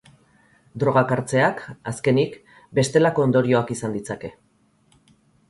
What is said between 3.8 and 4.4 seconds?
ditzake.